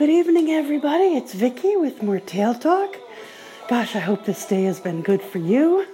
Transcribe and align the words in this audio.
Good 0.00 0.08
evening, 0.08 0.50
everybody. 0.50 1.14
It's 1.14 1.34
Vicky 1.34 1.76
with 1.76 2.02
more 2.02 2.20
Tail 2.20 2.54
Talk. 2.54 2.96
Gosh, 3.68 3.94
I 3.94 3.98
hope 3.98 4.24
this 4.24 4.46
day 4.46 4.62
has 4.62 4.80
been 4.80 5.02
good 5.02 5.20
for 5.20 5.36
you. 5.36 5.86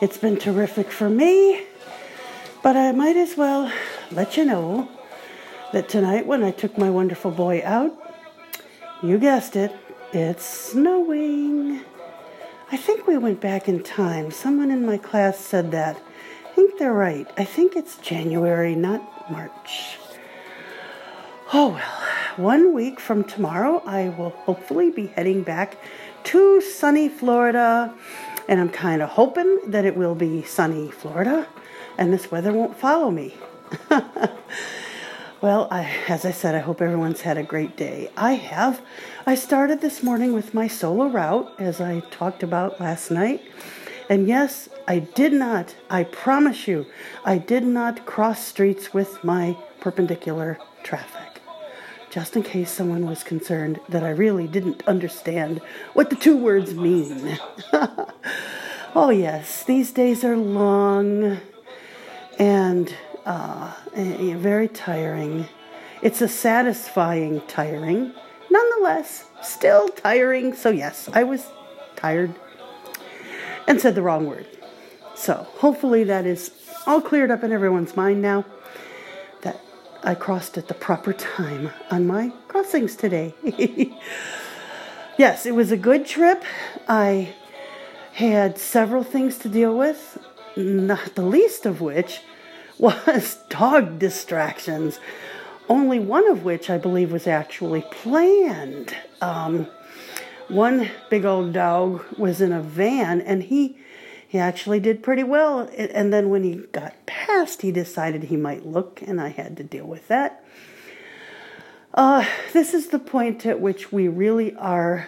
It's 0.00 0.16
been 0.16 0.38
terrific 0.38 0.90
for 0.90 1.10
me. 1.10 1.66
But 2.62 2.74
I 2.74 2.92
might 2.92 3.18
as 3.18 3.36
well 3.36 3.70
let 4.10 4.38
you 4.38 4.46
know 4.46 4.88
that 5.74 5.90
tonight, 5.90 6.26
when 6.26 6.42
I 6.42 6.52
took 6.52 6.78
my 6.78 6.88
wonderful 6.88 7.30
boy 7.30 7.60
out, 7.66 7.92
you 9.02 9.18
guessed 9.18 9.56
it, 9.56 9.76
it's 10.14 10.46
snowing. 10.46 11.82
I 12.72 12.78
think 12.78 13.06
we 13.06 13.18
went 13.18 13.42
back 13.42 13.68
in 13.68 13.82
time. 13.82 14.30
Someone 14.30 14.70
in 14.70 14.86
my 14.86 14.96
class 14.96 15.36
said 15.36 15.70
that. 15.72 15.98
I 16.46 16.54
think 16.54 16.78
they're 16.78 16.94
right. 16.94 17.30
I 17.36 17.44
think 17.44 17.76
it's 17.76 17.98
January, 17.98 18.74
not 18.74 19.30
March. 19.30 19.98
Oh 21.52 21.74
well, 21.74 22.08
one 22.36 22.74
week 22.74 22.98
from 22.98 23.24
tomorrow, 23.24 23.82
I 23.86 24.08
will 24.10 24.30
hopefully 24.30 24.90
be 24.90 25.06
heading 25.08 25.42
back 25.42 25.76
to 26.24 26.60
sunny 26.60 27.08
Florida. 27.08 27.94
And 28.48 28.60
I'm 28.60 28.70
kind 28.70 29.02
of 29.02 29.10
hoping 29.10 29.70
that 29.70 29.84
it 29.84 29.96
will 29.96 30.14
be 30.14 30.42
sunny 30.42 30.90
Florida 30.90 31.46
and 31.96 32.12
this 32.12 32.30
weather 32.30 32.52
won't 32.52 32.76
follow 32.76 33.10
me. 33.10 33.34
well, 35.40 35.68
I, 35.70 35.88
as 36.08 36.24
I 36.24 36.30
said, 36.30 36.54
I 36.54 36.58
hope 36.58 36.82
everyone's 36.82 37.20
had 37.20 37.38
a 37.38 37.42
great 37.42 37.76
day. 37.76 38.10
I 38.16 38.32
have. 38.32 38.82
I 39.26 39.34
started 39.34 39.80
this 39.80 40.02
morning 40.02 40.32
with 40.32 40.54
my 40.54 40.68
solo 40.68 41.06
route, 41.06 41.52
as 41.58 41.80
I 41.80 42.00
talked 42.10 42.42
about 42.42 42.80
last 42.80 43.10
night. 43.10 43.42
And 44.10 44.28
yes, 44.28 44.68
I 44.86 44.98
did 44.98 45.32
not, 45.32 45.74
I 45.88 46.04
promise 46.04 46.68
you, 46.68 46.86
I 47.24 47.38
did 47.38 47.64
not 47.64 48.04
cross 48.04 48.44
streets 48.44 48.92
with 48.92 49.24
my 49.24 49.56
perpendicular 49.80 50.58
traffic 50.82 51.33
just 52.14 52.36
in 52.36 52.44
case 52.44 52.70
someone 52.70 53.04
was 53.06 53.24
concerned 53.24 53.80
that 53.88 54.04
I 54.04 54.10
really 54.10 54.46
didn't 54.46 54.86
understand 54.86 55.60
what 55.94 56.10
the 56.10 56.16
two 56.16 56.36
words 56.36 56.72
mean. 56.72 57.40
oh, 58.94 59.10
yes, 59.10 59.64
these 59.64 59.90
days 59.90 60.22
are 60.22 60.36
long 60.36 61.40
and 62.38 62.94
uh, 63.26 63.74
very 63.96 64.68
tiring. 64.68 65.48
It's 66.02 66.22
a 66.22 66.28
satisfying 66.28 67.40
tiring, 67.48 68.12
nonetheless, 68.48 69.24
still 69.42 69.88
tiring. 69.88 70.54
So, 70.54 70.70
yes, 70.70 71.08
I 71.12 71.24
was 71.24 71.44
tired 71.96 72.32
and 73.66 73.80
said 73.80 73.96
the 73.96 74.02
wrong 74.02 74.26
word. 74.26 74.46
So, 75.16 75.48
hopefully, 75.58 76.04
that 76.04 76.26
is 76.26 76.52
all 76.86 77.00
cleared 77.00 77.32
up 77.32 77.42
in 77.42 77.50
everyone's 77.50 77.96
mind 77.96 78.22
now. 78.22 78.44
I 80.06 80.14
crossed 80.14 80.58
at 80.58 80.68
the 80.68 80.74
proper 80.74 81.14
time 81.14 81.70
on 81.90 82.06
my 82.06 82.30
crossings 82.46 82.94
today. 82.94 83.32
yes, 85.18 85.46
it 85.46 85.54
was 85.54 85.72
a 85.72 85.78
good 85.78 86.04
trip. 86.04 86.44
I 86.86 87.34
had 88.12 88.58
several 88.58 89.02
things 89.02 89.38
to 89.38 89.48
deal 89.48 89.76
with, 89.76 90.18
not 90.56 91.14
the 91.14 91.24
least 91.24 91.64
of 91.64 91.80
which 91.80 92.20
was 92.78 93.38
dog 93.48 93.98
distractions. 93.98 95.00
Only 95.70 96.00
one 96.00 96.28
of 96.28 96.44
which 96.44 96.68
I 96.68 96.76
believe 96.76 97.10
was 97.10 97.26
actually 97.26 97.80
planned. 97.90 98.94
Um, 99.22 99.66
one 100.48 100.90
big 101.08 101.24
old 101.24 101.54
dog 101.54 102.04
was 102.18 102.42
in 102.42 102.52
a 102.52 102.60
van 102.60 103.22
and 103.22 103.42
he 103.42 103.78
he 104.34 104.40
actually 104.40 104.80
did 104.80 105.00
pretty 105.00 105.22
well. 105.22 105.70
And 105.78 106.12
then 106.12 106.28
when 106.28 106.42
he 106.42 106.56
got 106.72 107.06
past, 107.06 107.62
he 107.62 107.70
decided 107.70 108.24
he 108.24 108.36
might 108.36 108.66
look, 108.66 109.00
and 109.00 109.20
I 109.20 109.28
had 109.28 109.56
to 109.58 109.62
deal 109.62 109.86
with 109.86 110.08
that. 110.08 110.44
Uh, 111.94 112.26
this 112.52 112.74
is 112.74 112.88
the 112.88 112.98
point 112.98 113.46
at 113.46 113.60
which 113.60 113.92
we 113.92 114.08
really 114.08 114.52
are 114.56 115.06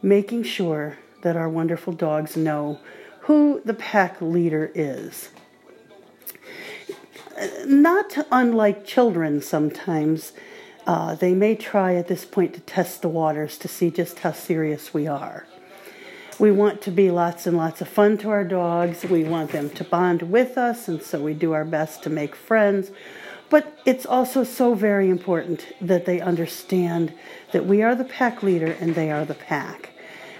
making 0.00 0.44
sure 0.44 0.96
that 1.22 1.34
our 1.34 1.48
wonderful 1.48 1.92
dogs 1.92 2.36
know 2.36 2.78
who 3.22 3.60
the 3.64 3.74
pack 3.74 4.22
leader 4.22 4.70
is. 4.76 5.30
Not 7.66 8.16
unlike 8.30 8.86
children, 8.86 9.42
sometimes 9.42 10.34
uh, 10.86 11.16
they 11.16 11.34
may 11.34 11.56
try 11.56 11.96
at 11.96 12.06
this 12.06 12.24
point 12.24 12.54
to 12.54 12.60
test 12.60 13.02
the 13.02 13.08
waters 13.08 13.58
to 13.58 13.66
see 13.66 13.90
just 13.90 14.20
how 14.20 14.30
serious 14.30 14.94
we 14.94 15.08
are. 15.08 15.48
We 16.42 16.50
want 16.50 16.82
to 16.82 16.90
be 16.90 17.08
lots 17.08 17.46
and 17.46 17.56
lots 17.56 17.80
of 17.82 17.88
fun 17.88 18.18
to 18.18 18.30
our 18.30 18.42
dogs. 18.42 19.04
We 19.04 19.22
want 19.22 19.52
them 19.52 19.70
to 19.70 19.84
bond 19.84 20.22
with 20.22 20.58
us, 20.58 20.88
and 20.88 21.00
so 21.00 21.22
we 21.22 21.34
do 21.34 21.52
our 21.52 21.64
best 21.64 22.02
to 22.02 22.10
make 22.10 22.34
friends. 22.34 22.90
But 23.48 23.78
it's 23.86 24.04
also 24.04 24.42
so 24.42 24.74
very 24.74 25.08
important 25.08 25.72
that 25.80 26.04
they 26.04 26.20
understand 26.20 27.12
that 27.52 27.64
we 27.64 27.80
are 27.80 27.94
the 27.94 28.02
pack 28.02 28.42
leader 28.42 28.76
and 28.80 28.96
they 28.96 29.12
are 29.12 29.24
the 29.24 29.34
pack. 29.34 29.90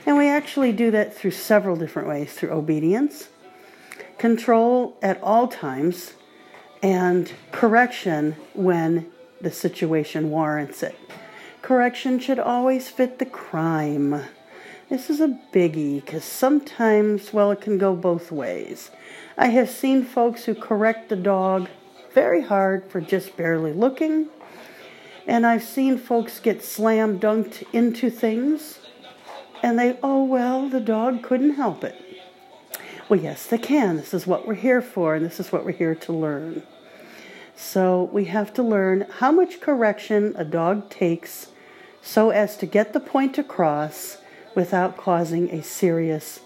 And 0.04 0.16
we 0.18 0.28
actually 0.28 0.72
do 0.72 0.90
that 0.90 1.14
through 1.14 1.30
several 1.30 1.76
different 1.76 2.08
ways 2.08 2.32
through 2.32 2.50
obedience, 2.50 3.28
control 4.18 4.98
at 5.02 5.22
all 5.22 5.46
times, 5.46 6.14
and 6.82 7.32
correction 7.52 8.34
when 8.54 9.08
the 9.40 9.52
situation 9.52 10.30
warrants 10.30 10.82
it. 10.82 10.98
Correction 11.62 12.18
should 12.18 12.40
always 12.40 12.88
fit 12.88 13.20
the 13.20 13.24
crime. 13.24 14.24
This 14.92 15.08
is 15.08 15.22
a 15.22 15.38
biggie 15.54 16.04
because 16.04 16.22
sometimes, 16.22 17.32
well, 17.32 17.50
it 17.50 17.62
can 17.62 17.78
go 17.78 17.96
both 17.96 18.30
ways. 18.30 18.90
I 19.38 19.46
have 19.46 19.70
seen 19.70 20.04
folks 20.04 20.44
who 20.44 20.54
correct 20.54 21.08
the 21.08 21.16
dog 21.16 21.70
very 22.12 22.42
hard 22.42 22.84
for 22.90 23.00
just 23.00 23.34
barely 23.34 23.72
looking, 23.72 24.28
and 25.26 25.46
I've 25.46 25.62
seen 25.62 25.96
folks 25.96 26.40
get 26.40 26.62
slam 26.62 27.18
dunked 27.18 27.64
into 27.72 28.10
things, 28.10 28.80
and 29.62 29.78
they, 29.78 29.98
oh, 30.02 30.24
well, 30.24 30.68
the 30.68 30.78
dog 30.78 31.22
couldn't 31.22 31.54
help 31.54 31.84
it. 31.84 31.98
Well, 33.08 33.18
yes, 33.18 33.46
they 33.46 33.56
can. 33.56 33.96
This 33.96 34.12
is 34.12 34.26
what 34.26 34.46
we're 34.46 34.52
here 34.52 34.82
for, 34.82 35.14
and 35.14 35.24
this 35.24 35.40
is 35.40 35.50
what 35.50 35.64
we're 35.64 35.72
here 35.72 35.94
to 35.94 36.12
learn. 36.12 36.64
So 37.56 38.10
we 38.12 38.26
have 38.26 38.52
to 38.52 38.62
learn 38.62 39.06
how 39.20 39.32
much 39.32 39.62
correction 39.62 40.34
a 40.36 40.44
dog 40.44 40.90
takes 40.90 41.48
so 42.02 42.28
as 42.28 42.58
to 42.58 42.66
get 42.66 42.92
the 42.92 43.00
point 43.00 43.38
across 43.38 44.18
without 44.54 44.96
causing 44.96 45.50
a 45.50 45.62
serious 45.62 46.40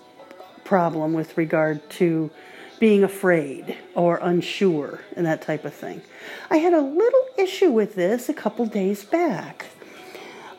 problem 0.65 1.13
with 1.13 1.37
regard 1.37 1.89
to 1.91 2.31
being 2.79 3.03
afraid 3.03 3.77
or 3.95 4.19
unsure 4.23 5.01
and 5.17 5.25
that 5.27 5.43
type 5.43 5.65
of 5.65 5.73
thing. 5.73 6.03
I 6.51 6.59
had 6.59 6.75
a 6.75 6.81
little 6.81 7.27
issue 7.39 7.71
with 7.71 7.95
this 7.95 8.29
a 8.29 8.35
couple 8.35 8.67
days 8.67 9.05
back. 9.05 9.67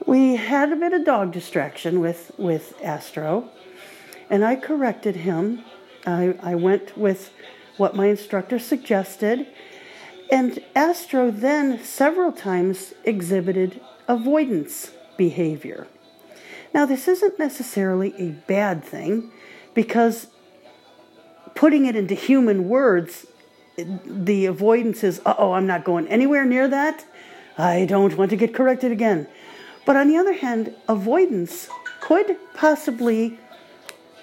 We 0.06 0.35
had 0.35 0.72
a 0.72 0.75
bit 0.75 0.94
of 0.94 1.06
dog 1.06 1.31
distraction 1.31 2.00
with, 2.00 2.31
with 2.38 2.74
Astro, 2.81 3.50
and 4.29 4.44
I 4.44 4.56
corrected 4.56 5.18
him. 5.18 5.64
I, 6.06 6.35
I 6.41 6.56
went 6.56 6.97
with 6.97 7.31
what 7.75 7.96
my 7.96 8.08
instructor 8.08 8.58
suggested, 8.58 9.46
and 10.31 10.64
Astro 10.75 11.29
then 11.29 11.84
several 11.84 12.31
times 12.31 12.94
exhibited 13.03 13.81
avoidance 14.08 14.91
behavior. 15.18 15.88
Now, 16.73 16.85
this 16.85 17.07
isn't 17.07 17.39
necessarily 17.39 18.13
a 18.17 18.31
bad 18.47 18.83
thing 18.83 19.31
because 19.73 20.28
putting 21.55 21.85
it 21.85 21.95
into 21.95 22.13
human 22.13 22.67
words, 22.67 23.25
the 23.78 24.45
avoidance 24.45 25.03
is, 25.03 25.22
oh, 25.25 25.53
I'm 25.53 25.67
not 25.67 25.83
going 25.83 26.07
anywhere 26.07 26.45
near 26.45 26.67
that. 26.67 27.05
I 27.57 27.85
don't 27.85 28.16
want 28.17 28.29
to 28.31 28.35
get 28.35 28.53
corrected 28.53 28.91
again. 28.91 29.28
But 29.85 29.95
on 29.95 30.07
the 30.07 30.17
other 30.17 30.33
hand, 30.33 30.75
avoidance 30.88 31.69
could 32.01 32.38
possibly 32.53 33.39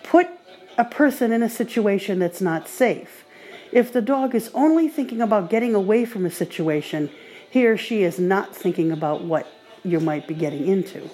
put 0.03 0.29
a 0.77 0.85
person 0.85 1.33
in 1.33 1.43
a 1.43 1.49
situation 1.49 2.19
that's 2.19 2.41
not 2.41 2.69
safe. 2.69 3.25
If 3.73 3.93
the 3.93 4.03
dog 4.03 4.35
is 4.35 4.51
only 4.55 4.89
thinking 4.89 5.21
about 5.21 5.51
getting 5.51 5.75
away 5.75 6.05
from 6.05 6.27
a 6.27 6.31
situation, 6.31 7.11
he 7.51 7.67
or 7.67 7.77
she 7.77 8.03
is 8.03 8.19
not 8.19 8.55
thinking 8.55 8.93
about 8.93 9.23
what 9.23 9.47
you 9.85 10.01
might 10.01 10.29
be 10.29 10.35
getting 10.35 10.67
into. 10.67 11.09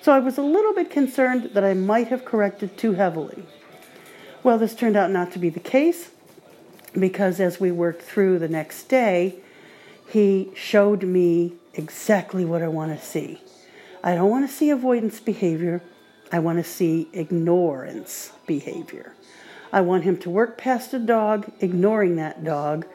So 0.00 0.12
I 0.12 0.20
was 0.20 0.38
a 0.38 0.42
little 0.42 0.74
bit 0.74 0.90
concerned 0.90 1.50
that 1.54 1.64
I 1.64 1.74
might 1.74 2.08
have 2.08 2.24
corrected 2.24 2.76
too 2.76 2.92
heavily. 2.92 3.44
Well, 4.42 4.58
this 4.58 4.74
turned 4.74 4.96
out 4.96 5.10
not 5.10 5.32
to 5.32 5.38
be 5.38 5.50
the 5.50 5.60
case 5.60 6.10
because 6.98 7.40
as 7.40 7.60
we 7.60 7.72
worked 7.72 8.02
through 8.02 8.38
the 8.38 8.48
next 8.48 8.84
day, 8.84 9.36
he 10.08 10.50
showed 10.54 11.02
me 11.02 11.54
exactly 11.74 12.44
what 12.44 12.62
I 12.62 12.68
want 12.68 12.98
to 12.98 13.04
see. 13.04 13.40
I 14.02 14.14
don't 14.14 14.30
want 14.30 14.48
to 14.48 14.54
see 14.54 14.70
avoidance 14.70 15.20
behavior. 15.20 15.82
I 16.30 16.38
want 16.38 16.58
to 16.58 16.64
see 16.64 17.08
ignorance 17.12 18.32
behavior. 18.46 19.14
I 19.72 19.80
want 19.80 20.04
him 20.04 20.16
to 20.18 20.30
work 20.30 20.56
past 20.56 20.94
a 20.94 20.98
dog, 20.98 21.52
ignoring 21.60 22.16
that 22.16 22.44
dog, 22.44 22.86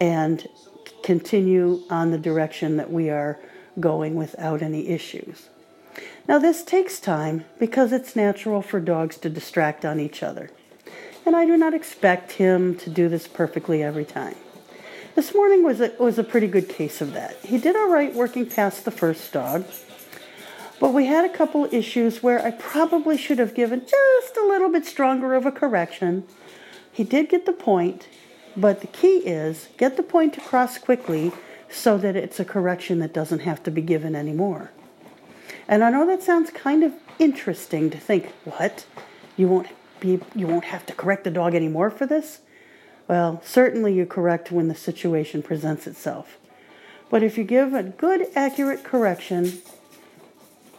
and 0.00 0.46
continue 1.02 1.82
on 1.90 2.10
the 2.10 2.18
direction 2.18 2.76
that 2.78 2.90
we 2.90 3.10
are 3.10 3.38
going 3.78 4.14
without 4.14 4.62
any 4.62 4.88
issues. 4.88 5.48
Now, 6.26 6.38
this 6.38 6.62
takes 6.62 7.00
time 7.00 7.44
because 7.58 7.92
it's 7.92 8.14
natural 8.14 8.62
for 8.62 8.80
dogs 8.80 9.16
to 9.18 9.30
distract 9.30 9.84
on 9.84 9.98
each 9.98 10.22
other. 10.22 10.50
And 11.24 11.34
I 11.36 11.44
do 11.44 11.56
not 11.56 11.74
expect 11.74 12.32
him 12.32 12.76
to 12.76 12.90
do 12.90 13.08
this 13.08 13.26
perfectly 13.26 13.82
every 13.82 14.04
time. 14.04 14.34
This 15.14 15.34
morning 15.34 15.64
was 15.64 15.80
a, 15.80 15.92
was 15.98 16.18
a 16.18 16.24
pretty 16.24 16.46
good 16.46 16.68
case 16.68 17.00
of 17.00 17.12
that. 17.14 17.36
He 17.44 17.58
did 17.58 17.76
all 17.76 17.90
right 17.90 18.14
working 18.14 18.46
past 18.46 18.84
the 18.84 18.90
first 18.90 19.32
dog. 19.32 19.64
But 20.80 20.94
we 20.94 21.06
had 21.06 21.24
a 21.24 21.34
couple 21.34 21.68
issues 21.72 22.22
where 22.22 22.44
I 22.44 22.52
probably 22.52 23.18
should 23.18 23.38
have 23.38 23.54
given 23.54 23.80
just 23.80 24.36
a 24.36 24.46
little 24.46 24.70
bit 24.70 24.86
stronger 24.86 25.34
of 25.34 25.44
a 25.44 25.50
correction. 25.50 26.24
He 26.92 27.02
did 27.02 27.28
get 27.28 27.46
the 27.46 27.52
point, 27.52 28.06
but 28.56 28.80
the 28.80 28.86
key 28.86 29.18
is 29.18 29.68
get 29.76 29.96
the 29.96 30.02
point 30.02 30.38
across 30.38 30.78
quickly 30.78 31.32
so 31.68 31.98
that 31.98 32.16
it's 32.16 32.38
a 32.38 32.44
correction 32.44 33.00
that 33.00 33.12
doesn't 33.12 33.40
have 33.40 33.62
to 33.64 33.70
be 33.70 33.82
given 33.82 34.14
anymore. 34.14 34.70
And 35.68 35.84
I 35.84 35.90
know 35.90 36.06
that 36.06 36.22
sounds 36.22 36.50
kind 36.50 36.82
of 36.82 36.94
interesting 37.18 37.90
to 37.90 37.98
think, 37.98 38.32
what? 38.44 38.86
You 39.36 39.48
won't 39.48 39.68
be 40.00 40.20
you 40.34 40.46
won't 40.46 40.64
have 40.64 40.86
to 40.86 40.94
correct 40.94 41.24
the 41.24 41.30
dog 41.30 41.54
anymore 41.54 41.90
for 41.90 42.06
this? 42.06 42.40
Well, 43.06 43.42
certainly 43.44 43.94
you 43.94 44.06
correct 44.06 44.50
when 44.50 44.68
the 44.68 44.74
situation 44.74 45.42
presents 45.42 45.86
itself. 45.86 46.38
But 47.10 47.22
if 47.22 47.38
you 47.38 47.44
give 47.44 47.72
a 47.74 47.82
good 47.82 48.26
accurate 48.34 48.84
correction, 48.84 49.62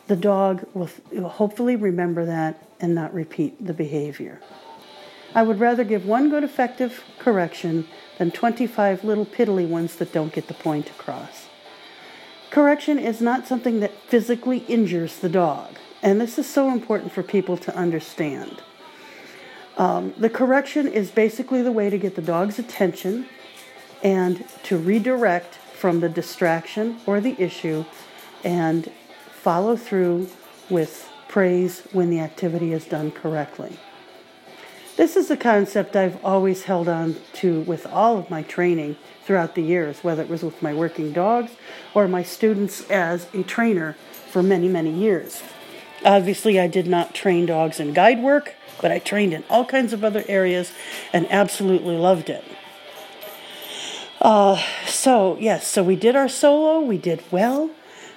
the 0.08 0.16
dog 0.16 0.66
will, 0.74 0.90
will 1.12 1.30
hopefully 1.30 1.76
remember 1.76 2.26
that 2.26 2.64
and 2.80 2.94
not 2.94 3.14
repeat 3.14 3.66
the 3.66 3.74
behavior. 3.74 4.40
I 5.34 5.44
would 5.44 5.60
rather 5.60 5.84
give 5.84 6.06
one 6.06 6.30
good 6.30 6.44
effective 6.44 7.04
correction 7.20 7.88
than 8.18 8.32
25 8.32 9.04
little 9.04 9.26
piddly 9.26 9.68
ones 9.68 9.96
that 9.98 10.12
don't 10.12 10.34
get 10.34 10.48
the 10.48 10.54
point 10.54 10.90
across. 10.90 11.48
Correction 12.50 12.98
is 12.98 13.22
not 13.22 13.48
something 13.48 13.80
that 13.80 13.94
physically 14.08 14.60
injures 14.68 15.18
the 15.18 15.30
dog, 15.30 15.76
and 16.02 16.20
this 16.20 16.40
is 16.40 16.48
so 16.48 16.72
important 16.72 17.12
for 17.12 17.22
people 17.22 17.58
to 17.58 17.76
understand. 17.76 18.64
Um, 19.78 20.14
the 20.18 20.30
correction 20.30 20.88
is 20.88 21.12
basically 21.12 21.62
the 21.62 21.72
way 21.72 21.90
to 21.90 21.98
get 21.98 22.16
the 22.16 22.22
dog's 22.22 22.58
attention 22.58 23.28
and 24.04 24.44
to 24.64 24.78
redirect 24.78 25.56
from 25.56 26.00
the 26.00 26.10
distraction 26.10 26.98
or 27.06 27.22
the 27.22 27.40
issue 27.42 27.86
and 28.44 28.92
follow 29.32 29.76
through 29.76 30.28
with 30.70 31.10
praise 31.28 31.84
when 31.92 32.10
the 32.10 32.20
activity 32.20 32.74
is 32.74 32.86
done 32.86 33.12
correctly. 33.12 33.78
This 35.00 35.16
is 35.16 35.32
a 35.32 35.38
concept 35.38 35.96
I've 35.96 36.22
always 36.26 36.64
held 36.64 36.90
on 36.90 37.16
to 37.36 37.62
with 37.62 37.86
all 37.86 38.18
of 38.18 38.30
my 38.30 38.44
training 38.44 38.98
throughout 39.24 39.56
the 39.56 39.62
years, 39.62 40.04
whether 40.04 40.22
it 40.22 40.28
was 40.28 40.44
with 40.44 40.62
my 40.62 40.74
working 40.74 41.14
dogs 41.14 41.52
or 41.94 42.06
my 42.10 42.22
students 42.22 42.82
as 42.90 43.26
a 43.34 43.44
trainer 43.44 43.96
for 44.30 44.44
many, 44.44 44.68
many 44.68 44.92
years. 44.92 45.42
Obviously, 46.04 46.60
I 46.60 46.68
did 46.68 46.86
not 46.86 47.16
train 47.16 47.46
dogs 47.46 47.80
in 47.80 47.94
guide 47.94 48.22
work, 48.22 48.56
but 48.82 48.92
I 48.92 49.00
trained 49.00 49.34
in 49.34 49.46
all 49.50 49.64
kinds 49.64 49.94
of 49.94 50.04
other 50.04 50.26
areas 50.28 50.74
and 51.14 51.32
absolutely 51.32 51.96
loved 51.96 52.30
it. 52.30 52.44
Uh, 54.20 54.62
so, 54.86 55.38
yes, 55.40 55.66
so 55.66 55.82
we 55.82 55.96
did 55.96 56.18
our 56.18 56.28
solo, 56.28 56.82
we 56.82 56.98
did 56.98 57.24
well. 57.32 57.70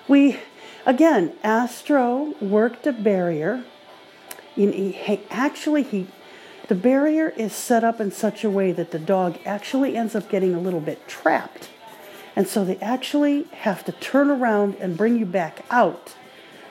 We, 0.08 0.40
again, 0.84 1.34
Astro 1.44 2.34
worked 2.40 2.88
a 2.88 2.92
barrier. 2.92 3.62
He, 4.56 4.90
he, 4.90 5.20
actually, 5.30 5.84
he 5.84 6.08
the 6.72 6.78
barrier 6.78 7.28
is 7.36 7.52
set 7.52 7.84
up 7.84 8.00
in 8.00 8.10
such 8.10 8.44
a 8.44 8.48
way 8.48 8.72
that 8.72 8.92
the 8.92 8.98
dog 8.98 9.38
actually 9.44 9.94
ends 9.94 10.14
up 10.14 10.30
getting 10.30 10.54
a 10.54 10.58
little 10.58 10.80
bit 10.80 11.06
trapped. 11.06 11.68
And 12.34 12.48
so 12.48 12.64
they 12.64 12.78
actually 12.78 13.42
have 13.52 13.84
to 13.84 13.92
turn 13.92 14.30
around 14.30 14.76
and 14.76 14.96
bring 14.96 15.18
you 15.18 15.26
back 15.26 15.66
out 15.70 16.14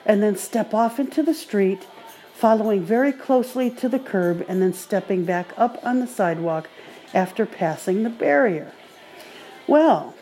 and 0.04 0.20
then 0.20 0.34
step 0.34 0.74
off 0.74 0.98
into 0.98 1.22
the 1.22 1.32
street, 1.32 1.86
following 2.34 2.82
very 2.82 3.12
closely 3.12 3.70
to 3.70 3.88
the 3.88 4.00
curb 4.00 4.44
and 4.48 4.60
then 4.60 4.74
stepping 4.74 5.24
back 5.24 5.56
up 5.56 5.78
on 5.84 6.00
the 6.00 6.08
sidewalk 6.08 6.68
after 7.14 7.46
passing 7.46 8.02
the 8.02 8.10
barrier. 8.10 8.72
Well, 9.68 10.16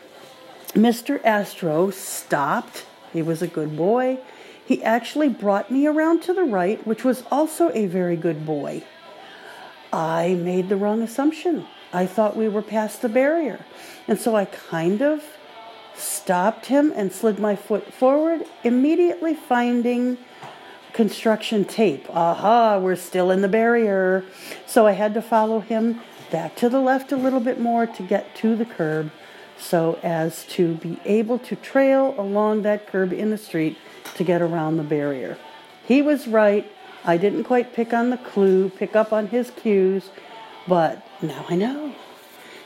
Mr. 0.75 1.19
Astro 1.25 1.89
stopped. 1.89 2.85
He 3.11 3.23
was 3.23 3.41
a 3.41 3.47
good 3.47 3.75
boy. 3.75 4.19
He 4.63 4.83
actually 4.83 5.29
brought 5.29 5.71
me 5.71 5.87
around 5.87 6.21
to 6.21 6.35
the 6.35 6.43
right, 6.43 6.85
which 6.85 7.03
was 7.03 7.23
also 7.31 7.71
a 7.73 7.87
very 7.87 8.15
good 8.15 8.45
boy. 8.45 8.83
I 9.93 10.35
made 10.35 10.69
the 10.69 10.75
wrong 10.75 11.01
assumption. 11.01 11.65
I 11.93 12.05
thought 12.05 12.37
we 12.37 12.47
were 12.47 12.61
past 12.61 13.01
the 13.01 13.09
barrier. 13.09 13.65
And 14.07 14.19
so 14.19 14.35
I 14.35 14.45
kind 14.45 15.01
of 15.01 15.23
stopped 15.95 16.67
him 16.67 16.93
and 16.95 17.11
slid 17.11 17.39
my 17.39 17.55
foot 17.55 17.93
forward, 17.93 18.45
immediately 18.63 19.33
finding 19.33 20.17
construction 20.93 21.65
tape. 21.65 22.09
Aha, 22.09 22.79
we're 22.79 22.95
still 22.95 23.31
in 23.31 23.41
the 23.41 23.47
barrier. 23.47 24.23
So 24.65 24.87
I 24.87 24.93
had 24.93 25.13
to 25.13 25.21
follow 25.21 25.59
him 25.59 26.01
back 26.31 26.55
to 26.57 26.69
the 26.69 26.79
left 26.79 27.11
a 27.11 27.17
little 27.17 27.39
bit 27.39 27.59
more 27.59 27.85
to 27.85 28.03
get 28.03 28.33
to 28.35 28.55
the 28.55 28.65
curb 28.65 29.11
so 29.57 29.99
as 30.01 30.45
to 30.45 30.75
be 30.75 30.99
able 31.05 31.37
to 31.37 31.55
trail 31.55 32.15
along 32.17 32.63
that 32.63 32.87
curb 32.87 33.13
in 33.13 33.29
the 33.29 33.37
street 33.37 33.77
to 34.15 34.23
get 34.23 34.41
around 34.41 34.77
the 34.77 34.83
barrier. 34.83 35.37
He 35.85 36.01
was 36.01 36.27
right. 36.27 36.69
I 37.03 37.17
didn't 37.17 37.45
quite 37.45 37.73
pick 37.73 37.93
on 37.93 38.11
the 38.11 38.17
clue, 38.17 38.69
pick 38.69 38.95
up 38.95 39.11
on 39.11 39.27
his 39.27 39.49
cues, 39.51 40.09
but 40.67 41.05
now 41.21 41.45
I 41.49 41.55
know. 41.55 41.95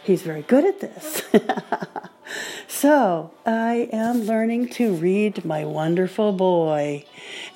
He's 0.04 0.22
very 0.22 0.44
good 0.44 0.66
at 0.66 0.82
this. 0.82 1.24
so 2.68 3.32
I 3.46 3.90
am 3.92 4.24
learning 4.24 4.70
to 4.70 4.94
read 4.94 5.46
my 5.46 5.64
wonderful 5.64 6.34
boy. 6.34 7.06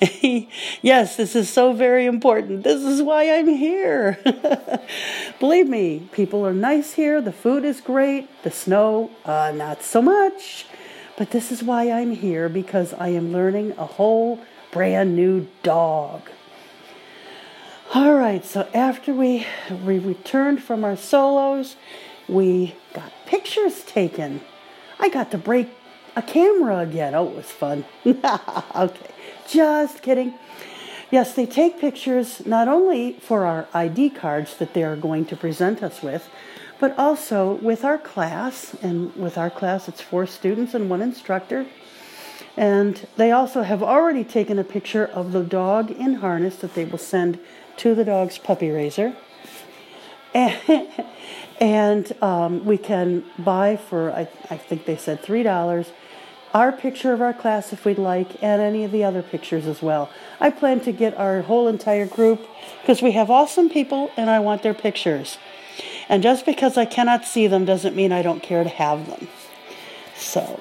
yes, 0.82 1.16
this 1.16 1.36
is 1.36 1.50
so 1.50 1.72
very 1.72 2.06
important. 2.06 2.64
This 2.64 2.82
is 2.82 3.02
why 3.02 3.30
I'm 3.30 3.46
here. 3.46 4.18
Believe 5.38 5.68
me, 5.68 6.08
people 6.12 6.44
are 6.46 6.54
nice 6.54 6.94
here. 6.94 7.20
The 7.20 7.30
food 7.30 7.64
is 7.64 7.80
great. 7.80 8.28
The 8.42 8.50
snow, 8.50 9.10
uh, 9.24 9.52
not 9.54 9.82
so 9.82 10.00
much. 10.00 10.66
But 11.16 11.32
this 11.32 11.52
is 11.52 11.62
why 11.62 11.90
I'm 11.90 12.12
here 12.12 12.48
because 12.48 12.94
I 12.94 13.08
am 13.08 13.32
learning 13.32 13.74
a 13.76 13.84
whole 13.84 14.40
brand 14.72 15.14
new 15.14 15.46
dog. 15.62 16.22
All 17.92 18.14
right, 18.14 18.44
so 18.44 18.68
after 18.72 19.12
we, 19.12 19.44
we 19.84 19.98
returned 19.98 20.62
from 20.62 20.84
our 20.84 20.96
solos, 20.96 21.74
we 22.28 22.76
got 22.94 23.10
pictures 23.26 23.82
taken. 23.82 24.42
I 25.00 25.08
got 25.08 25.32
to 25.32 25.38
break 25.38 25.70
a 26.14 26.22
camera 26.22 26.78
again. 26.78 27.16
Oh, 27.16 27.28
it 27.30 27.34
was 27.34 27.50
fun. 27.50 27.84
okay, 28.06 29.10
just 29.48 30.02
kidding. 30.02 30.34
Yes, 31.10 31.34
they 31.34 31.46
take 31.46 31.80
pictures 31.80 32.46
not 32.46 32.68
only 32.68 33.14
for 33.14 33.44
our 33.44 33.66
ID 33.74 34.10
cards 34.10 34.56
that 34.58 34.72
they 34.72 34.84
are 34.84 34.94
going 34.94 35.24
to 35.24 35.36
present 35.36 35.82
us 35.82 36.00
with, 36.00 36.28
but 36.78 36.96
also 36.96 37.54
with 37.54 37.84
our 37.84 37.98
class. 37.98 38.72
And 38.82 39.12
with 39.16 39.36
our 39.36 39.50
class, 39.50 39.88
it's 39.88 40.00
four 40.00 40.28
students 40.28 40.74
and 40.74 40.88
one 40.88 41.02
instructor. 41.02 41.66
And 42.56 43.04
they 43.16 43.32
also 43.32 43.62
have 43.62 43.82
already 43.82 44.22
taken 44.22 44.60
a 44.60 44.64
picture 44.64 45.06
of 45.06 45.32
the 45.32 45.42
dog 45.42 45.90
in 45.90 46.14
harness 46.14 46.54
that 46.56 46.74
they 46.74 46.84
will 46.84 46.98
send 46.98 47.40
to 47.80 47.94
the 47.94 48.04
dog's 48.04 48.36
puppy 48.36 48.70
raiser. 48.70 49.16
And, 50.34 50.88
and 51.60 52.22
um, 52.22 52.64
we 52.66 52.76
can 52.76 53.24
buy 53.38 53.76
for, 53.76 54.12
I, 54.12 54.28
I 54.50 54.58
think 54.58 54.84
they 54.84 54.98
said 54.98 55.22
$3, 55.22 55.90
our 56.52 56.72
picture 56.72 57.12
of 57.12 57.22
our 57.22 57.32
class 57.32 57.72
if 57.72 57.86
we'd 57.86 57.96
like, 57.96 58.42
and 58.42 58.60
any 58.60 58.84
of 58.84 58.92
the 58.92 59.02
other 59.02 59.22
pictures 59.22 59.66
as 59.66 59.80
well. 59.80 60.10
I 60.40 60.50
plan 60.50 60.80
to 60.80 60.92
get 60.92 61.16
our 61.16 61.40
whole 61.40 61.68
entire 61.68 62.06
group 62.06 62.46
because 62.82 63.00
we 63.00 63.12
have 63.12 63.30
awesome 63.30 63.70
people 63.70 64.10
and 64.16 64.28
I 64.28 64.40
want 64.40 64.62
their 64.62 64.74
pictures. 64.74 65.38
And 66.08 66.22
just 66.22 66.44
because 66.44 66.76
I 66.76 66.84
cannot 66.84 67.24
see 67.24 67.46
them 67.46 67.64
doesn't 67.64 67.96
mean 67.96 68.12
I 68.12 68.20
don't 68.20 68.42
care 68.42 68.62
to 68.62 68.68
have 68.68 69.06
them. 69.06 69.28
So, 70.16 70.60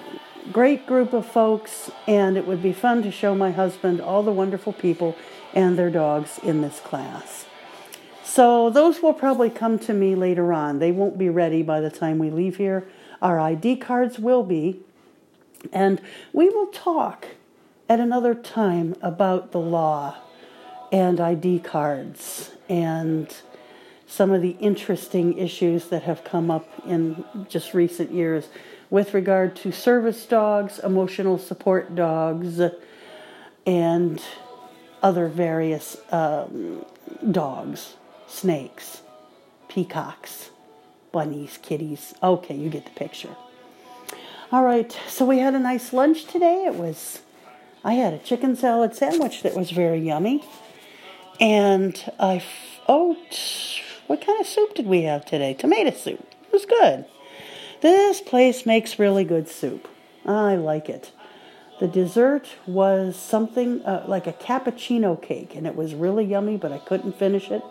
great 0.53 0.85
group 0.85 1.11
of 1.11 1.25
folks, 1.25 1.91
and 2.07 2.37
it 2.37 2.47
would 2.47 2.63
be 2.63 2.71
fun 2.71 3.03
to 3.03 3.11
show 3.11 3.35
my 3.35 3.51
husband 3.51 3.99
all 3.99 4.23
the 4.23 4.31
wonderful 4.31 4.71
people 4.71 5.17
and 5.53 5.77
their 5.77 5.89
dogs 5.89 6.39
in 6.43 6.61
this 6.61 6.79
class. 6.79 7.45
So 8.23 8.69
those 8.69 9.01
will 9.01 9.13
probably 9.13 9.49
come 9.49 9.79
to 9.79 9.93
me 9.93 10.15
later 10.15 10.53
on. 10.53 10.79
They 10.79 10.91
won't 10.91 11.17
be 11.17 11.29
ready 11.29 11.63
by 11.63 11.81
the 11.81 11.89
time 11.89 12.19
we 12.19 12.29
leave 12.29 12.57
here. 12.57 12.87
Our 13.21 13.39
ID 13.39 13.77
cards 13.77 14.19
will 14.19 14.43
be. 14.43 14.81
And 15.73 16.01
we 16.31 16.47
will 16.49 16.67
talk 16.67 17.27
at 17.89 17.99
another 17.99 18.35
time 18.35 18.95
about 19.01 19.51
the 19.51 19.59
law 19.59 20.15
and 20.91 21.19
ID 21.19 21.59
cards 21.59 22.51
and 22.69 23.35
some 24.05 24.31
of 24.31 24.41
the 24.41 24.55
interesting 24.59 25.37
issues 25.37 25.87
that 25.89 26.03
have 26.03 26.23
come 26.23 26.49
up 26.49 26.67
in 26.85 27.23
just 27.47 27.73
recent 27.73 28.11
years 28.11 28.47
with 28.89 29.13
regard 29.13 29.55
to 29.55 29.71
service 29.71 30.25
dogs, 30.25 30.79
emotional 30.79 31.37
support 31.37 31.93
dogs, 31.95 32.61
and 33.65 34.23
other 35.01 35.27
various 35.27 35.97
um, 36.11 36.85
dogs, 37.31 37.95
snakes, 38.27 39.01
peacocks, 39.67 40.49
bunnies, 41.11 41.59
kitties. 41.61 42.13
Okay, 42.21 42.55
you 42.55 42.69
get 42.69 42.85
the 42.85 42.91
picture. 42.91 43.35
All 44.51 44.63
right, 44.63 44.91
so 45.07 45.25
we 45.25 45.39
had 45.39 45.53
a 45.53 45.59
nice 45.59 45.93
lunch 45.93 46.25
today. 46.25 46.65
It 46.65 46.75
was, 46.75 47.21
I 47.83 47.93
had 47.93 48.13
a 48.13 48.17
chicken 48.17 48.55
salad 48.55 48.95
sandwich 48.95 49.43
that 49.43 49.55
was 49.55 49.71
very 49.71 49.99
yummy. 49.99 50.43
And 51.39 52.11
I, 52.19 52.43
oh, 52.87 53.15
what 54.07 54.25
kind 54.25 54.41
of 54.41 54.47
soup 54.47 54.73
did 54.73 54.87
we 54.87 55.03
have 55.03 55.25
today? 55.25 55.53
Tomato 55.53 55.91
soup. 55.91 56.19
It 56.19 56.51
was 56.51 56.65
good. 56.65 57.05
This 57.81 58.21
place 58.21 58.65
makes 58.65 58.99
really 58.99 59.23
good 59.23 59.47
soup. 59.47 59.87
I 60.25 60.55
like 60.55 60.89
it. 60.89 61.11
The 61.79 61.87
dessert 61.87 62.49
was 62.67 63.15
something 63.15 63.81
uh, 63.85 64.03
like 64.05 64.27
a 64.27 64.33
cappuccino 64.33 65.21
cake, 65.21 65.55
and 65.55 65.65
it 65.65 65.77
was 65.77 65.95
really 65.95 66.25
yummy, 66.25 66.57
but 66.57 66.73
I 66.73 66.77
couldn't 66.77 67.17
finish 67.17 67.49
it. 67.49 67.63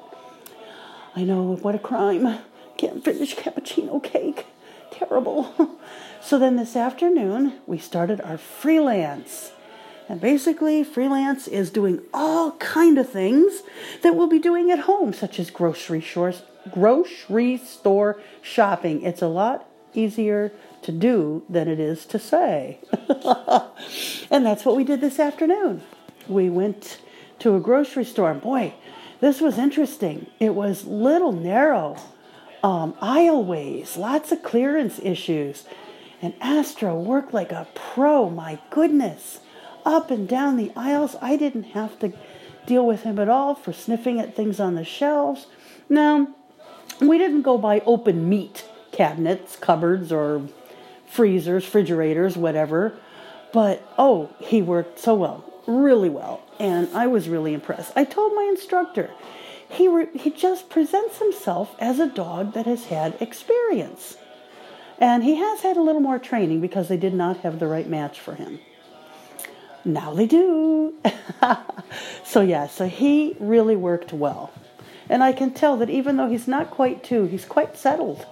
I 1.15 1.25
know, 1.25 1.57
what 1.57 1.75
a 1.75 1.79
crime. 1.79 2.39
Can't 2.79 3.05
finish 3.05 3.37
cappuccino 3.37 4.03
cake. 4.03 4.47
Terrible. 4.91 5.79
so 6.23 6.39
then 6.39 6.57
this 6.57 6.75
afternoon, 6.75 7.61
we 7.67 7.77
started 7.77 8.23
our 8.23 8.39
freelance. 8.39 9.53
And 10.09 10.23
basically, 10.23 10.85
freelance 10.85 11.47
is 11.47 11.69
doing 11.69 12.01
all 12.15 12.53
kind 12.53 12.97
of 12.97 13.11
things 13.11 13.63
that 14.03 14.17
we'll 14.17 14.27
be 14.27 14.39
doing 14.39 14.71
at 14.71 14.81
home, 14.81 15.13
such 15.13 15.39
as 15.39 15.51
grocery 15.51 16.01
stores, 16.01 16.41
grocery 16.73 17.59
store 17.59 18.19
shopping. 18.41 19.03
It's 19.03 19.21
a 19.21 19.29
lot 19.29 19.68
easier 19.99 20.53
to 20.83 20.93
do 20.93 21.43
than 21.49 21.69
it 21.69 21.81
is 21.81 22.07
to 22.07 22.19
say. 22.19 22.79
and 24.31 24.47
that's 24.47 24.65
what 24.65 24.77
we 24.77 24.85
did 24.85 25.01
this 25.01 25.19
afternoon. 25.19 25.83
We 26.29 26.49
went 26.49 27.01
to 27.41 27.57
a 27.57 27.61
grocery 27.61 28.05
store. 28.05 28.35
Boy, 28.35 28.75
this 29.21 29.41
was 29.41 29.59
interesting. 29.59 30.27
It 30.39 30.55
was 30.55 30.85
little 30.87 31.33
narrow 31.33 31.97
um, 32.63 32.95
aisleways, 32.95 33.97
lots 33.97 34.33
of 34.33 34.43
clearance 34.43 35.01
issues. 35.03 35.65
And 36.21 36.35
Astro 36.41 36.99
worked 36.99 37.33
like 37.33 37.53
a 37.53 37.67
pro, 37.75 38.29
my 38.29 38.59
goodness. 38.71 39.41
Up 39.85 40.11
and 40.11 40.29
down 40.29 40.57
the 40.57 40.73
aisles, 40.77 41.17
I 41.21 41.37
didn't 41.37 41.65
have 41.65 41.99
to 42.01 42.13
deal 42.67 42.87
with 42.87 43.03
him 43.03 43.19
at 43.19 43.29
all 43.29 43.55
for 43.55 43.73
sniffing 43.73 44.21
at 44.21 44.35
things 44.35 44.61
on 44.61 44.75
the 44.75 44.85
shelves. 44.85 45.47
Now, 45.89 46.29
we 47.01 47.17
didn't 47.17 47.43
go 47.43 47.57
by 47.57 47.81
open 47.81 48.29
meat 48.29 48.65
cabinets, 48.99 49.55
cupboards, 49.55 50.11
or 50.11 50.43
freezers, 51.07 51.65
refrigerators, 51.65 52.37
whatever. 52.37 52.99
But 53.53 53.81
oh, 53.97 54.31
he 54.41 54.61
worked 54.61 54.99
so 54.99 55.15
well, 55.15 55.45
really 55.69 56.11
well, 56.11 56.43
and 56.59 56.89
I 56.93 57.07
was 57.07 57.29
really 57.29 57.55
impressed. 57.55 57.93
I 57.95 58.03
told 58.03 58.35
my 58.35 58.43
instructor, 58.51 59.11
he 59.71 59.87
re- 59.87 60.19
he 60.19 60.31
just 60.31 60.69
presents 60.69 61.21
himself 61.21 61.77
as 61.79 62.01
a 62.01 62.09
dog 62.09 62.55
that 62.55 62.67
has 62.67 62.87
had 62.87 63.17
experience. 63.23 64.17
And 64.99 65.23
he 65.23 65.37
has 65.37 65.61
had 65.61 65.77
a 65.77 65.81
little 65.81 66.01
more 66.01 66.19
training 66.19 66.61
because 66.61 66.89
they 66.89 66.97
did 66.97 67.15
not 67.15 67.39
have 67.39 67.61
the 67.61 67.69
right 67.69 67.89
match 67.89 68.19
for 68.19 68.35
him. 68.35 68.59
Now 69.85 70.13
they 70.13 70.27
do. 70.27 70.95
so 72.25 72.41
yeah, 72.41 72.67
so 72.67 72.89
he 72.89 73.37
really 73.39 73.77
worked 73.77 74.13
well. 74.13 74.53
And 75.09 75.23
I 75.23 75.33
can 75.33 75.53
tell 75.53 75.77
that 75.77 75.89
even 75.89 76.17
though 76.17 76.29
he's 76.29 76.49
not 76.49 76.73
quite 76.73 77.05
two, 77.05 77.27
he's 77.27 77.45
quite 77.45 77.77
settled. 77.77 78.27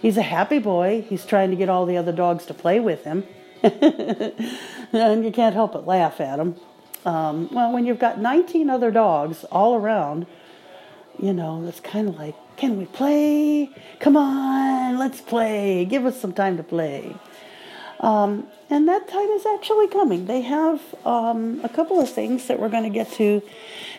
He's 0.00 0.16
a 0.16 0.22
happy 0.22 0.58
boy. 0.58 1.04
He's 1.08 1.26
trying 1.26 1.50
to 1.50 1.56
get 1.56 1.68
all 1.68 1.86
the 1.86 1.96
other 1.96 2.12
dogs 2.12 2.46
to 2.46 2.54
play 2.54 2.80
with 2.80 3.04
him. 3.04 3.24
and 3.62 5.24
you 5.24 5.30
can't 5.32 5.54
help 5.54 5.72
but 5.72 5.86
laugh 5.86 6.20
at 6.20 6.38
him. 6.38 6.56
Um, 7.04 7.48
well, 7.52 7.72
when 7.72 7.86
you've 7.86 7.98
got 7.98 8.18
19 8.18 8.70
other 8.70 8.90
dogs 8.90 9.44
all 9.44 9.74
around, 9.74 10.26
you 11.18 11.32
know, 11.32 11.64
it's 11.66 11.80
kind 11.80 12.08
of 12.08 12.18
like, 12.18 12.34
can 12.56 12.78
we 12.78 12.86
play? 12.86 13.70
Come 13.98 14.16
on, 14.16 14.98
let's 14.98 15.20
play. 15.20 15.84
Give 15.84 16.06
us 16.06 16.18
some 16.20 16.32
time 16.32 16.56
to 16.56 16.62
play. 16.62 17.14
Um, 18.00 18.46
and 18.70 18.88
that 18.88 19.08
time 19.08 19.28
is 19.28 19.44
actually 19.44 19.88
coming. 19.88 20.26
They 20.26 20.40
have 20.40 20.80
um, 21.04 21.60
a 21.62 21.68
couple 21.68 22.00
of 22.00 22.10
things 22.10 22.46
that 22.46 22.58
we're 22.58 22.70
going 22.70 22.84
to 22.84 22.90
get 22.90 23.12
to 23.12 23.42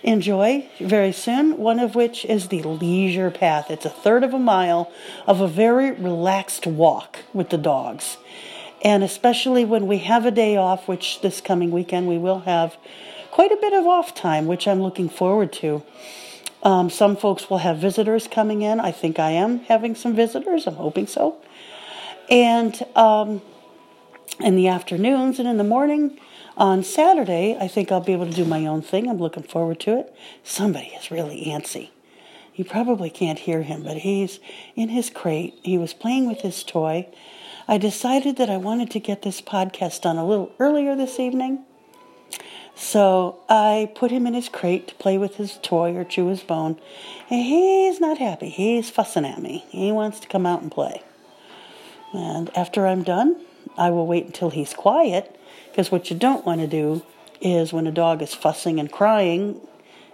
enjoy 0.03 0.67
very 0.79 1.11
soon, 1.11 1.57
one 1.57 1.79
of 1.79 1.95
which 1.95 2.25
is 2.25 2.47
the 2.47 2.61
leisure 2.63 3.31
path. 3.31 3.69
It's 3.69 3.85
a 3.85 3.89
third 3.89 4.23
of 4.23 4.33
a 4.33 4.39
mile 4.39 4.91
of 5.27 5.41
a 5.41 5.47
very 5.47 5.91
relaxed 5.91 6.65
walk 6.65 7.19
with 7.33 7.49
the 7.49 7.57
dogs. 7.57 8.17
And 8.83 9.03
especially 9.03 9.63
when 9.63 9.85
we 9.85 9.99
have 9.99 10.25
a 10.25 10.31
day 10.31 10.57
off, 10.57 10.87
which 10.87 11.21
this 11.21 11.39
coming 11.39 11.71
weekend 11.71 12.07
we 12.07 12.17
will 12.17 12.39
have 12.39 12.77
quite 13.29 13.51
a 13.51 13.57
bit 13.57 13.73
of 13.73 13.85
off 13.85 14.15
time, 14.15 14.47
which 14.47 14.67
I'm 14.67 14.81
looking 14.81 15.07
forward 15.07 15.53
to. 15.53 15.83
Um, 16.63 16.89
some 16.89 17.15
folks 17.15 17.49
will 17.49 17.59
have 17.59 17.77
visitors 17.77 18.27
coming 18.27 18.61
in. 18.61 18.79
I 18.79 18.91
think 18.91 19.19
I 19.19 19.31
am 19.31 19.59
having 19.59 19.95
some 19.95 20.15
visitors. 20.15 20.67
I'm 20.67 20.75
hoping 20.75 21.07
so. 21.07 21.37
And 22.29 22.79
um, 22.95 23.41
in 24.39 24.55
the 24.55 24.67
afternoons 24.67 25.39
and 25.39 25.47
in 25.47 25.57
the 25.57 25.63
morning, 25.63 26.19
on 26.61 26.83
Saturday, 26.83 27.57
I 27.59 27.67
think 27.67 27.91
I'll 27.91 28.01
be 28.01 28.13
able 28.13 28.27
to 28.27 28.31
do 28.31 28.45
my 28.45 28.67
own 28.67 28.83
thing. 28.83 29.09
I'm 29.09 29.17
looking 29.17 29.41
forward 29.41 29.79
to 29.79 29.97
it. 29.97 30.15
Somebody 30.43 30.89
is 30.89 31.09
really 31.09 31.45
antsy. 31.47 31.89
You 32.53 32.65
probably 32.65 33.09
can't 33.09 33.39
hear 33.39 33.63
him, 33.63 33.81
but 33.81 33.97
he's 33.97 34.39
in 34.75 34.89
his 34.89 35.09
crate. 35.09 35.55
He 35.63 35.79
was 35.79 35.95
playing 35.95 36.27
with 36.27 36.41
his 36.41 36.63
toy. 36.63 37.07
I 37.67 37.79
decided 37.79 38.37
that 38.37 38.51
I 38.51 38.57
wanted 38.57 38.91
to 38.91 38.99
get 38.99 39.23
this 39.23 39.41
podcast 39.41 40.01
done 40.01 40.17
a 40.17 40.25
little 40.25 40.51
earlier 40.59 40.95
this 40.95 41.19
evening. 41.19 41.65
So 42.75 43.39
I 43.49 43.91
put 43.95 44.11
him 44.11 44.27
in 44.27 44.35
his 44.35 44.47
crate 44.47 44.87
to 44.89 44.95
play 44.95 45.17
with 45.17 45.37
his 45.37 45.57
toy 45.63 45.95
or 45.95 46.03
chew 46.03 46.27
his 46.27 46.43
bone. 46.43 46.79
And 47.31 47.43
he's 47.43 47.99
not 47.99 48.19
happy. 48.19 48.49
He's 48.49 48.91
fussing 48.91 49.25
at 49.25 49.41
me. 49.41 49.65
He 49.69 49.91
wants 49.91 50.19
to 50.19 50.27
come 50.27 50.45
out 50.45 50.61
and 50.61 50.71
play. 50.71 51.01
And 52.13 52.55
after 52.55 52.85
I'm 52.85 53.01
done, 53.01 53.41
I 53.81 53.89
will 53.89 54.05
wait 54.05 54.27
until 54.27 54.51
he's 54.51 54.75
quiet 54.75 55.35
because 55.71 55.91
what 55.91 56.11
you 56.11 56.15
don't 56.15 56.45
want 56.45 56.61
to 56.61 56.67
do 56.67 57.01
is 57.41 57.73
when 57.73 57.87
a 57.87 57.91
dog 57.91 58.21
is 58.21 58.35
fussing 58.35 58.79
and 58.79 58.91
crying, 58.91 59.59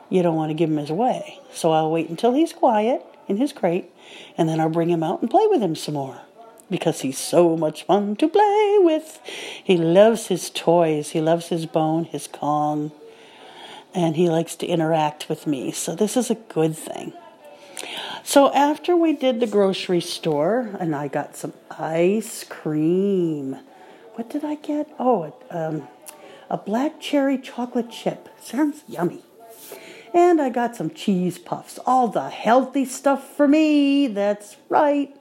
you 0.09 0.23
don't 0.23 0.37
want 0.37 0.51
to 0.51 0.53
give 0.53 0.69
him 0.69 0.77
his 0.77 0.89
way. 0.89 1.41
So 1.51 1.73
I'll 1.73 1.91
wait 1.91 2.07
until 2.07 2.33
he's 2.33 2.53
quiet 2.53 3.05
in 3.27 3.35
his 3.35 3.51
crate 3.51 3.91
and 4.37 4.47
then 4.47 4.61
I'll 4.61 4.69
bring 4.69 4.89
him 4.89 5.03
out 5.03 5.21
and 5.21 5.29
play 5.29 5.45
with 5.47 5.61
him 5.61 5.75
some 5.75 5.95
more 5.95 6.21
because 6.69 7.01
he's 7.01 7.17
so 7.17 7.57
much 7.57 7.83
fun 7.83 8.15
to 8.15 8.29
play 8.29 8.77
with. 8.79 9.19
He 9.61 9.75
loves 9.75 10.27
his 10.27 10.49
toys, 10.49 11.09
he 11.09 11.19
loves 11.19 11.49
his 11.49 11.65
bone, 11.65 12.05
his 12.05 12.25
Kong, 12.25 12.93
and 13.93 14.15
he 14.15 14.29
likes 14.29 14.55
to 14.57 14.65
interact 14.65 15.27
with 15.27 15.45
me. 15.45 15.73
So 15.73 15.93
this 15.93 16.15
is 16.15 16.29
a 16.29 16.35
good 16.35 16.77
thing. 16.77 17.11
So 18.27 18.51
after 18.53 18.93
we 18.93 19.13
did 19.13 19.39
the 19.39 19.47
grocery 19.47 20.01
store, 20.01 20.75
and 20.81 20.93
I 20.93 21.07
got 21.07 21.37
some 21.37 21.53
ice 21.71 22.43
cream. 22.43 23.57
What 24.15 24.29
did 24.29 24.43
I 24.43 24.55
get? 24.55 24.93
Oh, 24.99 25.33
um, 25.49 25.87
a 26.49 26.57
black 26.57 26.99
cherry 26.99 27.37
chocolate 27.37 27.89
chip. 27.89 28.27
Sounds 28.41 28.83
yummy. 28.85 29.21
And 30.13 30.41
I 30.41 30.49
got 30.49 30.75
some 30.75 30.89
cheese 30.89 31.37
puffs. 31.37 31.79
All 31.85 32.09
the 32.09 32.29
healthy 32.29 32.83
stuff 32.83 33.33
for 33.33 33.47
me. 33.47 34.07
That's 34.07 34.57
right. 34.67 35.15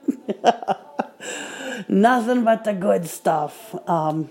Nothing 1.88 2.42
but 2.42 2.64
the 2.64 2.72
good 2.72 3.06
stuff. 3.06 3.88
Um, 3.88 4.30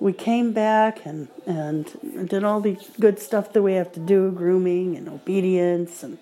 we 0.00 0.12
came 0.12 0.52
back 0.52 1.06
and, 1.06 1.28
and 1.46 2.28
did 2.28 2.44
all 2.44 2.60
the 2.60 2.76
good 3.00 3.18
stuff 3.18 3.54
that 3.54 3.62
we 3.62 3.72
have 3.72 3.90
to 3.92 4.00
do 4.00 4.30
grooming 4.32 4.98
and 4.98 5.08
obedience 5.08 6.02
and 6.02 6.18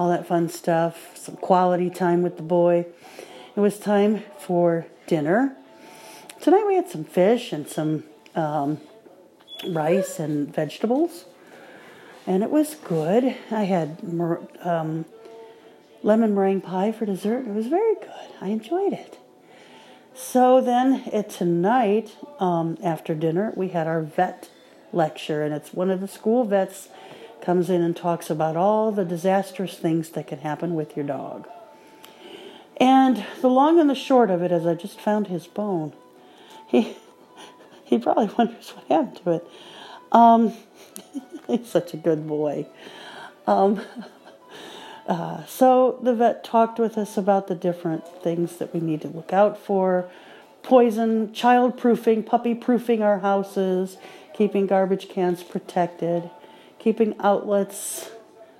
all 0.00 0.08
that 0.08 0.26
fun 0.26 0.48
stuff, 0.48 1.14
some 1.14 1.36
quality 1.36 1.90
time 1.90 2.22
with 2.22 2.38
the 2.38 2.42
boy. 2.42 2.86
It 3.54 3.60
was 3.60 3.78
time 3.78 4.22
for 4.38 4.86
dinner. 5.06 5.54
Tonight 6.40 6.64
we 6.66 6.74
had 6.74 6.88
some 6.88 7.04
fish 7.04 7.52
and 7.52 7.68
some 7.68 8.04
um, 8.34 8.80
rice 9.68 10.18
and 10.18 10.54
vegetables, 10.54 11.26
and 12.26 12.42
it 12.42 12.50
was 12.50 12.76
good. 12.76 13.36
I 13.50 13.64
had 13.64 13.98
um, 14.62 15.04
lemon 16.02 16.34
meringue 16.34 16.62
pie 16.62 16.92
for 16.92 17.04
dessert. 17.04 17.46
It 17.46 17.52
was 17.52 17.66
very 17.66 17.96
good. 17.96 18.30
I 18.40 18.48
enjoyed 18.48 18.94
it. 18.94 19.18
So 20.14 20.62
then, 20.62 21.10
at 21.12 21.28
tonight 21.28 22.16
um, 22.38 22.78
after 22.82 23.14
dinner, 23.14 23.52
we 23.54 23.68
had 23.68 23.86
our 23.86 24.00
vet 24.00 24.48
lecture, 24.94 25.42
and 25.42 25.52
it's 25.52 25.74
one 25.74 25.90
of 25.90 26.00
the 26.00 26.08
school 26.08 26.44
vets 26.44 26.88
comes 27.42 27.70
in 27.70 27.82
and 27.82 27.96
talks 27.96 28.30
about 28.30 28.56
all 28.56 28.92
the 28.92 29.04
disastrous 29.04 29.76
things 29.78 30.10
that 30.10 30.26
can 30.26 30.38
happen 30.38 30.74
with 30.74 30.96
your 30.96 31.06
dog. 31.06 31.48
And 32.76 33.24
the 33.42 33.48
long 33.48 33.78
and 33.78 33.90
the 33.90 33.94
short 33.94 34.30
of 34.30 34.42
it 34.42 34.50
is 34.50 34.66
I 34.66 34.74
just 34.74 34.98
found 34.98 35.26
his 35.26 35.46
bone. 35.46 35.92
He 36.66 36.96
he 37.84 37.98
probably 37.98 38.30
wonders 38.38 38.70
what 38.70 38.86
happened 38.86 39.20
to 39.24 39.30
it. 39.32 39.48
Um, 40.12 40.52
he's 41.46 41.68
such 41.68 41.92
a 41.92 41.96
good 41.96 42.26
boy. 42.26 42.66
Um, 43.46 43.82
uh, 45.06 45.44
so 45.44 45.98
the 46.02 46.14
vet 46.14 46.42
talked 46.42 46.78
with 46.78 46.96
us 46.96 47.16
about 47.16 47.48
the 47.48 47.54
different 47.54 48.06
things 48.22 48.56
that 48.56 48.72
we 48.72 48.80
need 48.80 49.02
to 49.02 49.08
look 49.08 49.32
out 49.32 49.58
for 49.58 50.08
poison, 50.62 51.32
child 51.32 51.76
proofing, 51.76 52.22
puppy 52.22 52.54
proofing 52.54 53.02
our 53.02 53.18
houses, 53.18 53.96
keeping 54.34 54.66
garbage 54.66 55.08
cans 55.08 55.42
protected 55.42 56.30
keeping 56.80 57.14
outlets 57.20 58.10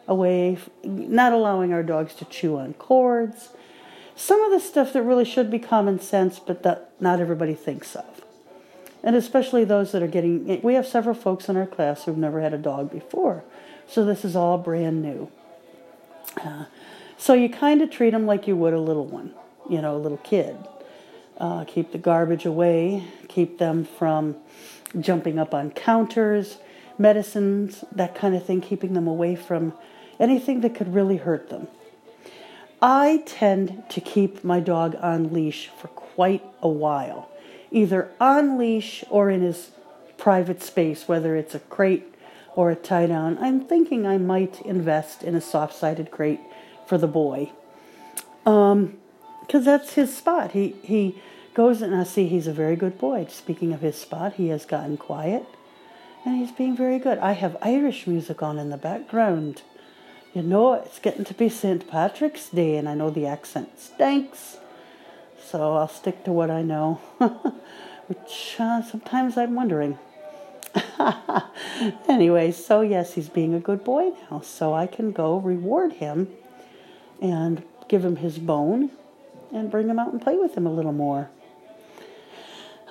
away, 0.07 0.59
not 0.85 1.33
allowing 1.33 1.73
our 1.73 1.83
dogs 1.83 2.15
to 2.15 2.25
chew 2.27 2.57
on 2.59 2.75
cords. 2.75 3.49
Some 4.15 4.41
of 4.43 4.53
the 4.53 4.61
stuff 4.61 4.93
that 4.93 5.03
really 5.03 5.25
should 5.25 5.51
be 5.51 5.59
common 5.59 5.99
sense, 5.99 6.39
but 6.39 6.63
that 6.63 6.91
not 7.01 7.21
everybody 7.21 7.55
thinks 7.55 7.97
of. 7.97 8.05
And 9.03 9.17
especially 9.17 9.65
those 9.65 9.93
that 9.93 10.03
are 10.03 10.07
getting, 10.07 10.61
we 10.63 10.75
have 10.75 10.87
several 10.87 11.15
folks 11.15 11.49
in 11.49 11.57
our 11.57 11.67
class 11.67 12.05
who've 12.05 12.19
never 12.19 12.43
had 12.43 12.53
a 12.53 12.59
dog 12.59 12.93
before. 12.93 13.43
So 13.89 14.05
this 14.05 14.25
is 14.25 14.37
all 14.37 14.59
brand 14.59 15.03
new. 15.03 15.31
Uh, 16.37 16.67
so 17.17 17.33
you 17.33 17.49
kind 17.49 17.81
of 17.81 17.91
treat 17.91 18.11
them 18.11 18.27
like 18.27 18.47
you 18.47 18.57
would 18.57 18.75
a 18.75 18.81
little 18.81 19.07
one, 19.07 19.35
you 19.71 19.81
know, 19.81 19.97
a 19.97 19.99
little 19.99 20.19
kid. 20.19 20.57
Uh, 21.39 21.65
keep 21.65 21.93
the 21.93 21.99
garbage 21.99 22.45
away, 22.45 23.05
keep 23.29 23.57
them 23.57 23.85
from 23.85 24.37
jumping 24.99 25.39
up 25.39 25.55
on 25.55 25.71
counters, 25.71 26.59
medicines, 27.01 27.83
that 27.91 28.15
kind 28.15 28.37
of 28.37 28.45
thing, 28.45 28.61
keeping 28.61 28.93
them 28.93 29.09
away 29.09 29.35
from 29.35 29.73
anything 30.21 30.61
that 30.61 30.75
could 30.75 30.95
really 30.95 31.17
hurt 31.17 31.49
them. 31.49 31.67
I 32.83 33.23
tend 33.27 33.83
to 33.89 34.01
keep 34.01 34.45
my 34.45 34.61
dog 34.61 34.97
on 35.01 35.33
leash 35.33 35.69
for 35.69 35.89
quite 35.89 36.45
a 36.63 36.69
while, 36.69 37.31
either 37.71 38.11
on 38.21 38.59
leash 38.59 39.03
or 39.11 39.31
in 39.31 39.41
his 39.41 39.71
private 40.19 40.63
space, 40.63 41.09
whether 41.09 41.35
it's 41.37 41.55
a 41.55 41.61
crate 41.61 42.15
or 42.55 42.71
a 42.71 42.77
tie 42.77 43.07
down. 43.07 43.39
I'm 43.39 43.65
thinking 43.65 44.07
I 44.07 44.19
might 44.19 44.61
invest 44.63 45.23
in 45.23 45.35
a 45.35 45.41
soft 45.41 45.75
sided 45.75 46.11
crate 46.11 46.41
for 46.87 46.99
the 46.99 47.07
boy. 47.07 47.53
Um, 48.45 48.99
because 49.41 49.65
that's 49.65 49.95
his 49.95 50.17
spot. 50.17 50.53
He 50.53 50.77
he 50.83 51.21
goes 51.55 51.83
and 51.83 51.95
I 51.95 52.05
see 52.05 52.29
he's 52.29 52.47
a 52.47 52.53
very 52.53 52.77
good 52.77 52.99
boy. 52.99 53.27
Speaking 53.29 53.73
of 53.73 53.81
his 53.81 53.97
spot, 53.97 54.35
he 54.35 54.49
has 54.49 54.65
gotten 54.65 54.97
quiet 54.97 55.45
and 56.25 56.37
he's 56.37 56.53
being 56.53 56.77
very 56.77 56.99
good. 56.99 57.19
I 57.19 57.33
have 57.33 57.57
Irish 57.63 58.07
music 58.07 58.43
on 58.43 58.59
in 58.59 58.71
the 58.71 58.77
background. 58.77 59.63
You 60.35 60.43
know, 60.43 60.75
it's 60.75 60.99
getting 60.99 61.25
to 61.25 61.35
be 61.35 61.49
St. 61.49 61.89
Patrick's 61.89 62.49
Day, 62.49 62.77
and 62.77 62.89
I 62.89 62.95
know 62.95 63.11
the 63.11 63.27
accent 63.27 63.81
stinks, 63.81 64.59
so 65.43 65.77
I'll 65.77 65.89
stick 65.89 66.25
to 66.25 66.33
what 66.33 66.51
I 66.51 66.63
know, 66.63 67.01
which 68.07 68.57
uh, 68.59 68.83
sometimes 68.83 69.37
I'm 69.37 69.55
wondering. 69.55 69.99
anyway, 72.09 72.53
so 72.53 72.81
yes, 72.81 73.15
he's 73.15 73.29
being 73.29 73.55
a 73.55 73.61
good 73.61 73.83
boy 73.83 74.13
now, 74.31 74.41
so 74.41 74.73
I 74.73 74.87
can 74.87 75.11
go 75.11 75.39
reward 75.39 75.95
him 75.95 76.29
and 77.21 77.65
give 77.89 78.05
him 78.05 78.17
his 78.17 78.39
bone 78.39 78.91
and 79.53 79.71
bring 79.71 79.89
him 79.89 79.99
out 79.99 80.13
and 80.13 80.23
play 80.23 80.37
with 80.37 80.55
him 80.55 80.67
a 80.67 80.73
little 80.73 80.93
more. 80.93 81.29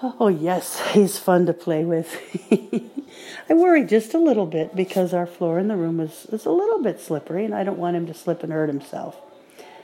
Oh, 0.01 0.29
yes, 0.29 0.79
he's 0.93 1.17
fun 1.17 1.45
to 1.47 1.53
play 1.53 1.83
with. 1.83 2.15
I 3.49 3.53
worry 3.53 3.83
just 3.83 4.13
a 4.13 4.17
little 4.17 4.45
bit 4.45 4.73
because 4.73 5.13
our 5.13 5.25
floor 5.25 5.59
in 5.59 5.67
the 5.67 5.75
room 5.75 5.99
is, 5.99 6.25
is 6.31 6.45
a 6.45 6.51
little 6.51 6.81
bit 6.81 7.01
slippery 7.01 7.43
and 7.43 7.53
I 7.53 7.65
don't 7.65 7.77
want 7.77 7.97
him 7.97 8.05
to 8.07 8.13
slip 8.13 8.41
and 8.41 8.53
hurt 8.53 8.69
himself. 8.69 9.17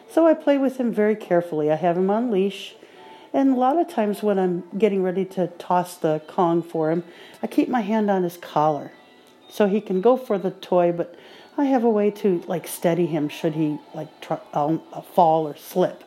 So 0.09 0.25
I 0.25 0.33
play 0.33 0.57
with 0.57 0.77
him 0.77 0.93
very 0.93 1.17
carefully. 1.17 1.69
I 1.69 1.75
have 1.75 1.97
him 1.97 2.09
on 2.09 2.31
leash, 2.31 2.75
and 3.33 3.51
a 3.51 3.59
lot 3.59 3.77
of 3.77 3.89
times 3.89 4.23
when 4.23 4.39
I'm 4.39 4.63
getting 4.77 5.03
ready 5.03 5.25
to 5.25 5.47
toss 5.47 5.97
the 5.97 6.21
Kong 6.27 6.63
for 6.63 6.91
him, 6.91 7.03
I 7.43 7.47
keep 7.47 7.67
my 7.67 7.81
hand 7.81 8.09
on 8.09 8.23
his 8.23 8.37
collar 8.37 8.93
so 9.49 9.67
he 9.67 9.81
can 9.81 9.99
go 9.99 10.15
for 10.15 10.37
the 10.37 10.51
toy, 10.51 10.93
but 10.93 11.15
I 11.57 11.65
have 11.65 11.83
a 11.83 11.89
way 11.89 12.09
to 12.11 12.41
like 12.47 12.67
steady 12.67 13.07
him 13.07 13.27
should 13.27 13.55
he 13.55 13.79
like 13.93 14.07
uh, 14.53 14.77
fall 15.13 15.45
or 15.45 15.57
slip 15.57 16.05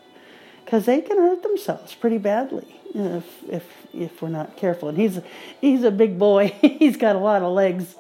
because 0.65 0.87
they 0.87 1.03
can 1.03 1.19
hurt 1.19 1.43
themselves 1.43 1.95
pretty 1.95 2.19
badly 2.19 2.78
if 2.95 3.25
if 3.49 3.64
if 3.92 4.23
we're 4.23 4.28
not 4.28 4.57
careful. 4.57 4.88
And 4.88 4.99
he's 4.99 5.21
he's 5.61 5.83
a 5.83 5.90
big 5.90 6.18
boy. 6.18 6.49
he's 6.61 6.97
got 6.97 7.16
a 7.16 7.18
lot 7.18 7.42
of 7.42 7.52
legs, 7.52 7.95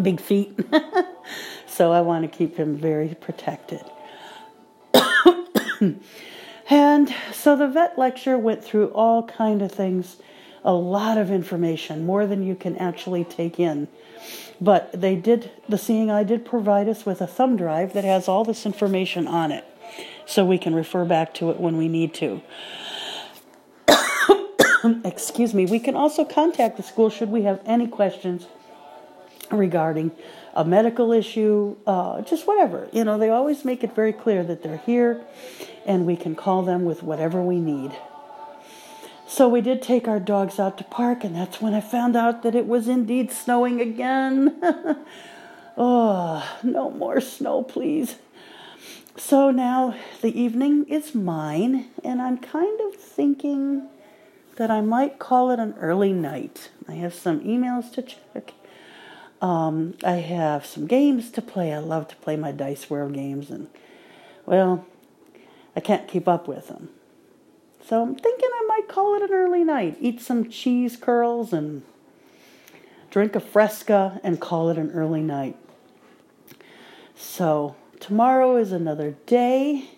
big 0.00 0.20
feet. 0.20 0.58
so 1.66 1.92
I 1.92 2.00
want 2.00 2.30
to 2.30 2.36
keep 2.36 2.56
him 2.56 2.76
very 2.76 3.16
protected. 3.20 3.82
and 6.70 7.14
so 7.32 7.56
the 7.56 7.68
vet 7.68 7.98
lecture 7.98 8.38
went 8.38 8.64
through 8.64 8.88
all 8.88 9.24
kind 9.24 9.62
of 9.62 9.72
things, 9.72 10.16
a 10.64 10.72
lot 10.72 11.18
of 11.18 11.30
information, 11.30 12.04
more 12.04 12.26
than 12.26 12.44
you 12.44 12.54
can 12.54 12.76
actually 12.76 13.24
take 13.24 13.58
in. 13.58 13.88
But 14.60 14.92
they 14.92 15.16
did 15.16 15.50
the 15.68 15.78
seeing 15.78 16.10
eye 16.10 16.24
did 16.24 16.44
provide 16.44 16.88
us 16.88 17.04
with 17.04 17.20
a 17.20 17.26
thumb 17.26 17.56
drive 17.56 17.94
that 17.94 18.04
has 18.04 18.28
all 18.28 18.44
this 18.44 18.64
information 18.64 19.26
on 19.26 19.50
it 19.50 19.64
so 20.24 20.44
we 20.44 20.58
can 20.58 20.74
refer 20.74 21.04
back 21.04 21.34
to 21.34 21.50
it 21.50 21.58
when 21.58 21.76
we 21.76 21.88
need 21.88 22.14
to. 22.14 22.40
Excuse 25.04 25.54
me. 25.54 25.66
We 25.66 25.78
can 25.78 25.96
also 25.96 26.24
contact 26.24 26.76
the 26.76 26.82
school 26.82 27.10
should 27.10 27.30
we 27.30 27.42
have 27.42 27.60
any 27.64 27.86
questions 27.86 28.46
regarding 29.50 30.12
a 30.54 30.64
medical 30.64 31.12
issue, 31.12 31.76
uh, 31.86 32.22
just 32.22 32.46
whatever. 32.46 32.88
You 32.92 33.04
know, 33.04 33.18
they 33.18 33.30
always 33.30 33.64
make 33.64 33.84
it 33.84 33.94
very 33.94 34.12
clear 34.12 34.42
that 34.44 34.62
they're 34.62 34.82
here 34.84 35.22
and 35.86 36.06
we 36.06 36.16
can 36.16 36.34
call 36.34 36.62
them 36.62 36.84
with 36.84 37.02
whatever 37.02 37.42
we 37.42 37.58
need. 37.58 37.92
So 39.26 39.48
we 39.48 39.62
did 39.62 39.80
take 39.80 40.06
our 40.06 40.20
dogs 40.20 40.58
out 40.58 40.76
to 40.76 40.84
park, 40.84 41.24
and 41.24 41.34
that's 41.34 41.58
when 41.58 41.72
I 41.72 41.80
found 41.80 42.16
out 42.16 42.42
that 42.42 42.54
it 42.54 42.66
was 42.66 42.86
indeed 42.86 43.32
snowing 43.32 43.80
again. 43.80 44.60
oh, 45.78 46.58
no 46.62 46.90
more 46.90 47.18
snow, 47.18 47.62
please. 47.62 48.16
So 49.16 49.50
now 49.50 49.94
the 50.20 50.38
evening 50.38 50.84
is 50.84 51.14
mine, 51.14 51.86
and 52.04 52.20
I'm 52.20 52.36
kind 52.36 52.78
of 52.82 52.96
thinking 52.96 53.88
that 54.56 54.70
I 54.70 54.80
might 54.80 55.18
call 55.18 55.50
it 55.50 55.58
an 55.58 55.74
early 55.80 56.12
night. 56.12 56.70
I 56.88 56.92
have 56.92 57.14
some 57.14 57.40
emails 57.40 57.92
to 57.92 58.02
check. 58.02 58.54
Um, 59.40 59.94
I 60.04 60.16
have 60.16 60.64
some 60.64 60.86
games 60.86 61.30
to 61.32 61.42
play. 61.42 61.72
I 61.72 61.78
love 61.78 62.08
to 62.08 62.16
play 62.16 62.36
my 62.36 62.52
Dice 62.52 62.88
World 62.88 63.14
games, 63.14 63.50
and 63.50 63.68
well, 64.46 64.86
I 65.74 65.80
can't 65.80 66.06
keep 66.06 66.28
up 66.28 66.46
with 66.46 66.68
them. 66.68 66.90
So 67.84 68.02
I'm 68.02 68.14
thinking 68.14 68.48
I 68.52 68.64
might 68.68 68.88
call 68.88 69.16
it 69.16 69.22
an 69.22 69.32
early 69.32 69.64
night. 69.64 69.96
Eat 70.00 70.20
some 70.20 70.48
cheese 70.48 70.96
curls 70.96 71.52
and 71.52 71.82
drink 73.10 73.34
a 73.34 73.40
fresca 73.40 74.20
and 74.22 74.40
call 74.40 74.70
it 74.70 74.78
an 74.78 74.92
early 74.92 75.22
night. 75.22 75.56
So 77.16 77.74
tomorrow 77.98 78.56
is 78.56 78.70
another 78.72 79.16
day 79.26 79.90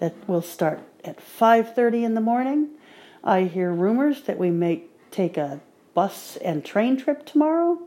that 0.00 0.14
will 0.26 0.42
start 0.42 0.80
at 1.04 1.20
5:30 1.20 2.04
in 2.04 2.14
the 2.14 2.20
morning. 2.20 2.70
I 3.26 3.42
hear 3.42 3.72
rumors 3.72 4.22
that 4.22 4.38
we 4.38 4.52
may 4.52 4.84
take 5.10 5.36
a 5.36 5.60
bus 5.94 6.36
and 6.36 6.64
train 6.64 6.96
trip 6.96 7.26
tomorrow, 7.26 7.80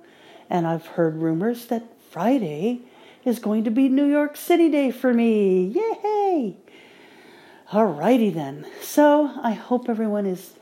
and 0.50 0.68
I've 0.68 0.86
heard 0.86 1.16
rumors 1.16 1.68
that 1.68 1.86
Friday 2.12 2.82
is 3.24 3.40
going 3.40 3.64
to 3.64 3.72
be 3.72 3.88
New 3.88 4.06
York 4.06 4.36
City 4.36 4.68
Day 4.68 4.92
for 4.92 5.14
me. 5.14 5.64
Yay! 5.64 6.58
Alrighty 7.72 8.34
then. 8.34 8.68
So 8.82 9.32
I 9.42 9.54
hope 9.54 9.88
everyone 9.88 10.26
is 10.26 10.56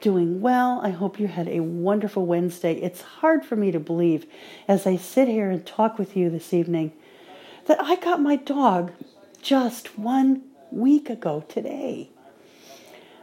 doing 0.00 0.40
well. 0.40 0.80
I 0.82 0.88
hope 0.88 1.20
you 1.20 1.26
had 1.26 1.48
a 1.48 1.60
wonderful 1.60 2.24
Wednesday. 2.24 2.72
It's 2.76 3.02
hard 3.02 3.44
for 3.44 3.56
me 3.56 3.70
to 3.70 3.80
believe 3.80 4.24
as 4.66 4.86
I 4.86 4.96
sit 4.96 5.28
here 5.28 5.50
and 5.50 5.66
talk 5.66 5.98
with 5.98 6.16
you 6.16 6.30
this 6.30 6.54
evening 6.54 6.94
that 7.66 7.78
I 7.82 7.96
got 7.96 8.22
my 8.22 8.36
dog 8.36 8.92
just 9.42 9.98
one 9.98 10.44
week 10.70 11.10
ago 11.10 11.44
today. 11.50 12.08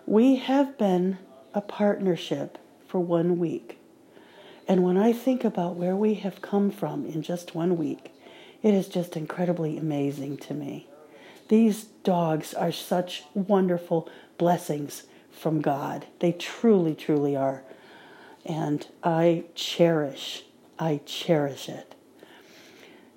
We 0.10 0.38
have 0.38 0.76
been 0.76 1.20
a 1.54 1.62
partnership 1.62 2.58
for 2.88 3.00
one 3.00 3.38
week. 3.38 3.78
And 4.68 4.84
when 4.84 4.98
I 4.98 5.14
think 5.14 5.44
about 5.44 5.76
where 5.76 5.96
we 5.96 6.16
have 6.16 6.42
come 6.42 6.72
from 6.72 7.06
in 7.06 7.22
just 7.22 7.54
one 7.54 7.78
week, 7.78 8.12
it 8.64 8.74
is 8.74 8.88
just 8.88 9.16
incredibly 9.16 9.78
amazing 9.78 10.38
to 10.38 10.56
me. 10.56 10.88
These 11.50 11.84
dogs 12.04 12.56
are 12.56 12.72
such 12.72 13.22
wonderful 13.36 14.10
blessings 14.40 15.04
from 15.30 15.62
God. 15.62 16.08
They 16.22 16.32
truly, 16.32 16.96
truly 16.96 17.36
are. 17.36 17.62
And 18.44 18.88
I 19.04 19.44
cherish, 19.54 20.42
I 20.80 21.02
cherish 21.06 21.70
it. 21.70 21.94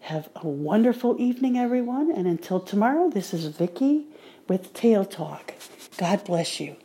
Have 0.00 0.28
a 0.37 0.46
wonderful 0.46 1.18
evening, 1.18 1.57
everyone. 1.57 2.12
And 2.12 2.26
until 2.26 2.61
tomorrow, 2.61 3.09
this 3.09 3.33
is 3.33 3.46
Vicki 3.46 4.09
with 4.46 4.74
Tail 4.74 5.07
Talk. 5.07 5.55
God 5.96 6.22
bless 6.24 6.61
you. 6.61 6.76